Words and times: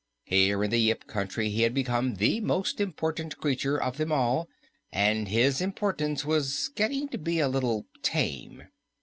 Here 0.25 0.63
in 0.63 0.71
the 0.71 0.79
Yip 0.79 1.05
Country 1.05 1.49
he 1.51 1.61
had 1.61 1.75
become 1.75 2.15
the 2.15 2.39
most 2.39 2.81
important 2.81 3.37
creature 3.37 3.79
of 3.79 3.97
them 3.97 4.11
all, 4.11 4.49
and 4.91 5.27
his 5.27 5.61
importance 5.61 6.25
was 6.25 6.69
getting 6.73 7.07
to 7.09 7.19
be 7.19 7.39
a 7.39 7.47
little 7.47 7.85
tame. 8.01 8.63